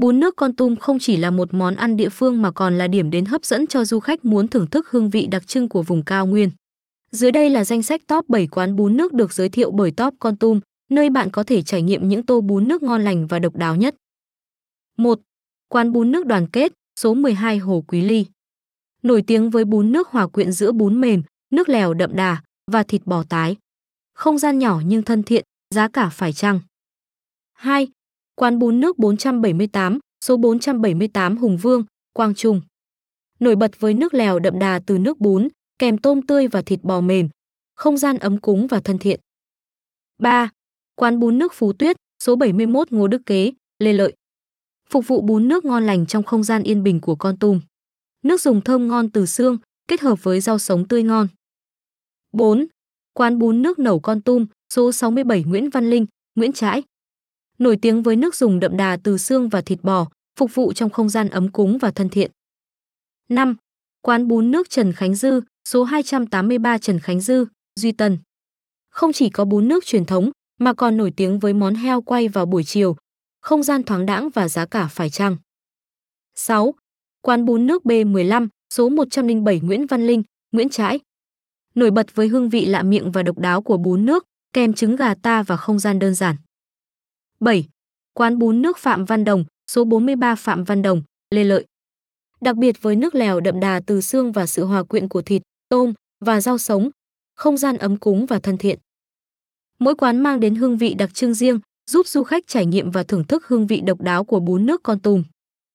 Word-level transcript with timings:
Bún 0.00 0.20
nước 0.20 0.36
Con 0.36 0.52
Tum 0.56 0.76
không 0.76 0.98
chỉ 0.98 1.16
là 1.16 1.30
một 1.30 1.54
món 1.54 1.76
ăn 1.76 1.96
địa 1.96 2.08
phương 2.08 2.42
mà 2.42 2.50
còn 2.50 2.78
là 2.78 2.88
điểm 2.88 3.10
đến 3.10 3.24
hấp 3.24 3.44
dẫn 3.44 3.66
cho 3.66 3.84
du 3.84 4.00
khách 4.00 4.24
muốn 4.24 4.48
thưởng 4.48 4.66
thức 4.66 4.88
hương 4.90 5.10
vị 5.10 5.26
đặc 5.26 5.46
trưng 5.46 5.68
của 5.68 5.82
vùng 5.82 6.04
cao 6.04 6.26
nguyên. 6.26 6.50
Dưới 7.10 7.32
đây 7.32 7.50
là 7.50 7.64
danh 7.64 7.82
sách 7.82 8.00
top 8.06 8.28
7 8.28 8.46
quán 8.46 8.76
bún 8.76 8.96
nước 8.96 9.12
được 9.12 9.32
giới 9.32 9.48
thiệu 9.48 9.70
bởi 9.70 9.90
Top 9.90 10.14
Con 10.18 10.36
Tum, 10.36 10.60
nơi 10.90 11.10
bạn 11.10 11.30
có 11.30 11.42
thể 11.42 11.62
trải 11.62 11.82
nghiệm 11.82 12.08
những 12.08 12.22
tô 12.26 12.40
bún 12.40 12.68
nước 12.68 12.82
ngon 12.82 13.02
lành 13.04 13.26
và 13.26 13.38
độc 13.38 13.56
đáo 13.56 13.76
nhất. 13.76 13.94
1. 14.96 15.20
Quán 15.68 15.92
bún 15.92 16.12
nước 16.12 16.26
đoàn 16.26 16.46
kết, 16.46 16.72
số 17.00 17.14
12 17.14 17.58
Hồ 17.58 17.84
Quý 17.88 18.00
Ly. 18.00 18.26
Nổi 19.02 19.22
tiếng 19.26 19.50
với 19.50 19.64
bún 19.64 19.92
nước 19.92 20.08
hòa 20.08 20.26
quyện 20.26 20.52
giữa 20.52 20.72
bún 20.72 21.00
mềm, 21.00 21.22
nước 21.50 21.68
lèo 21.68 21.94
đậm 21.94 22.16
đà 22.16 22.42
và 22.72 22.82
thịt 22.82 23.06
bò 23.06 23.22
tái. 23.28 23.56
Không 24.14 24.38
gian 24.38 24.58
nhỏ 24.58 24.80
nhưng 24.86 25.02
thân 25.02 25.22
thiện, 25.22 25.44
giá 25.74 25.88
cả 25.88 26.08
phải 26.08 26.32
chăng. 26.32 26.60
2. 27.52 27.88
Quán 28.34 28.58
bún 28.58 28.80
nước 28.80 28.98
478, 28.98 29.98
số 30.24 30.36
478 30.36 31.36
Hùng 31.36 31.56
Vương, 31.56 31.84
Quang 32.12 32.34
Trung. 32.34 32.60
Nổi 33.40 33.56
bật 33.56 33.80
với 33.80 33.94
nước 33.94 34.14
lèo 34.14 34.38
đậm 34.38 34.58
đà 34.58 34.80
từ 34.86 34.98
nước 34.98 35.18
bún, 35.20 35.48
kèm 35.78 35.98
tôm 35.98 36.22
tươi 36.22 36.48
và 36.48 36.62
thịt 36.62 36.80
bò 36.82 37.00
mềm. 37.00 37.28
Không 37.74 37.96
gian 37.96 38.18
ấm 38.18 38.38
cúng 38.38 38.66
và 38.66 38.80
thân 38.80 38.98
thiện. 38.98 39.20
3. 40.18 40.50
Quán 40.94 41.18
bún 41.18 41.38
nước 41.38 41.52
Phú 41.54 41.72
Tuyết, 41.72 41.96
số 42.22 42.36
71 42.36 42.92
Ngô 42.92 43.08
Đức 43.08 43.22
Kế, 43.26 43.52
Lê 43.78 43.92
Lợi. 43.92 44.14
Phục 44.88 45.06
vụ 45.06 45.20
bún 45.20 45.48
nước 45.48 45.64
ngon 45.64 45.86
lành 45.86 46.06
trong 46.06 46.22
không 46.22 46.42
gian 46.42 46.62
yên 46.62 46.82
bình 46.82 47.00
của 47.00 47.14
Con 47.14 47.36
Tum. 47.36 47.60
Nước 48.22 48.40
dùng 48.40 48.60
thơm 48.60 48.88
ngon 48.88 49.10
từ 49.10 49.26
xương, 49.26 49.58
kết 49.88 50.00
hợp 50.00 50.22
với 50.22 50.40
rau 50.40 50.58
sống 50.58 50.88
tươi 50.88 51.02
ngon. 51.02 51.28
4. 52.32 52.66
Quán 53.12 53.38
bún 53.38 53.62
nước 53.62 53.78
nẩu 53.78 54.00
Con 54.00 54.20
Tum, 54.20 54.46
số 54.74 54.92
67 54.92 55.42
Nguyễn 55.42 55.70
Văn 55.70 55.90
Linh, 55.90 56.06
Nguyễn 56.34 56.52
Trãi. 56.52 56.82
Nổi 57.60 57.76
tiếng 57.82 58.02
với 58.02 58.16
nước 58.16 58.34
dùng 58.34 58.60
đậm 58.60 58.76
đà 58.76 58.96
từ 59.02 59.18
xương 59.18 59.48
và 59.48 59.60
thịt 59.60 59.78
bò, 59.82 60.08
phục 60.38 60.54
vụ 60.54 60.72
trong 60.72 60.90
không 60.90 61.08
gian 61.08 61.28
ấm 61.28 61.52
cúng 61.52 61.78
và 61.78 61.90
thân 61.90 62.08
thiện. 62.08 62.30
5. 63.28 63.56
Quán 64.02 64.28
bún 64.28 64.50
nước 64.50 64.70
Trần 64.70 64.92
Khánh 64.92 65.14
Dư, 65.14 65.40
số 65.68 65.84
283 65.84 66.78
Trần 66.78 66.98
Khánh 67.00 67.20
Dư, 67.20 67.44
Duy 67.76 67.92
Tân. 67.92 68.18
Không 68.90 69.12
chỉ 69.12 69.30
có 69.30 69.44
bún 69.44 69.68
nước 69.68 69.84
truyền 69.86 70.04
thống, 70.04 70.30
mà 70.58 70.72
còn 70.74 70.96
nổi 70.96 71.12
tiếng 71.16 71.38
với 71.38 71.52
món 71.52 71.74
heo 71.74 72.02
quay 72.02 72.28
vào 72.28 72.46
buổi 72.46 72.64
chiều, 72.64 72.96
không 73.40 73.62
gian 73.62 73.82
thoáng 73.82 74.06
đãng 74.06 74.30
và 74.30 74.48
giá 74.48 74.66
cả 74.66 74.86
phải 74.86 75.10
chăng. 75.10 75.36
6. 76.34 76.74
Quán 77.20 77.44
bún 77.44 77.66
nước 77.66 77.82
B15, 77.84 78.48
số 78.74 78.88
107 78.88 79.60
Nguyễn 79.60 79.86
Văn 79.86 80.06
Linh, 80.06 80.22
Nguyễn 80.52 80.68
Trãi. 80.68 81.00
Nổi 81.74 81.90
bật 81.90 82.14
với 82.14 82.28
hương 82.28 82.48
vị 82.48 82.66
lạ 82.66 82.82
miệng 82.82 83.12
và 83.12 83.22
độc 83.22 83.38
đáo 83.38 83.62
của 83.62 83.76
bún 83.76 84.06
nước, 84.06 84.24
kèm 84.52 84.72
trứng 84.72 84.96
gà 84.96 85.14
ta 85.14 85.42
và 85.42 85.56
không 85.56 85.78
gian 85.78 85.98
đơn 85.98 86.14
giản. 86.14 86.36
7. 87.44 87.68
Quán 88.14 88.38
bún 88.38 88.62
nước 88.62 88.78
Phạm 88.78 89.04
Văn 89.04 89.24
Đồng, 89.24 89.44
số 89.70 89.84
43 89.84 90.34
Phạm 90.34 90.64
Văn 90.64 90.82
Đồng, 90.82 91.02
Lê 91.30 91.44
Lợi. 91.44 91.64
Đặc 92.40 92.56
biệt 92.56 92.82
với 92.82 92.96
nước 92.96 93.14
lèo 93.14 93.40
đậm 93.40 93.60
đà 93.60 93.80
từ 93.86 94.00
xương 94.00 94.32
và 94.32 94.46
sự 94.46 94.64
hòa 94.64 94.82
quyện 94.82 95.08
của 95.08 95.22
thịt, 95.22 95.42
tôm 95.68 95.92
và 96.24 96.40
rau 96.40 96.58
sống, 96.58 96.90
không 97.34 97.56
gian 97.56 97.76
ấm 97.76 97.96
cúng 97.96 98.26
và 98.26 98.38
thân 98.38 98.56
thiện. 98.56 98.78
Mỗi 99.78 99.94
quán 99.94 100.20
mang 100.20 100.40
đến 100.40 100.54
hương 100.54 100.76
vị 100.78 100.94
đặc 100.94 101.14
trưng 101.14 101.34
riêng, 101.34 101.60
giúp 101.90 102.06
du 102.08 102.22
khách 102.22 102.46
trải 102.46 102.66
nghiệm 102.66 102.90
và 102.90 103.02
thưởng 103.02 103.24
thức 103.24 103.46
hương 103.46 103.66
vị 103.66 103.80
độc 103.80 104.00
đáo 104.00 104.24
của 104.24 104.40
bún 104.40 104.66
nước 104.66 104.82
Con 104.82 105.00
tùm. 105.00 105.22